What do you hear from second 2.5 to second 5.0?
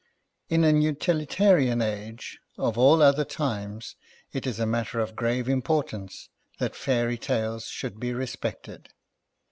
of all other times, it is a matter